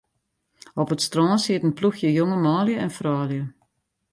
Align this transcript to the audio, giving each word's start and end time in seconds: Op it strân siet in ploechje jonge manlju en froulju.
Op 0.81 0.91
it 0.93 1.05
strân 1.07 1.37
siet 1.43 1.65
in 1.67 1.77
ploechje 1.77 2.09
jonge 2.17 2.37
manlju 2.45 2.75
en 2.83 2.95
froulju. 2.97 3.43